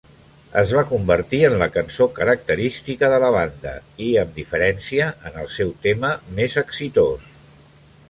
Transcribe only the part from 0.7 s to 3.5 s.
va convertir en la cançó característica de la